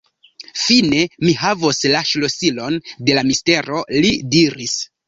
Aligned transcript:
Fine 0.61 1.01
mi 1.27 1.35
havos 1.41 1.83
la 1.97 2.03
ŝlosilon 2.13 2.81
de 2.91 3.21
la 3.21 3.27
mistero, 3.31 3.87
li 4.03 4.17
diris. 4.37 4.81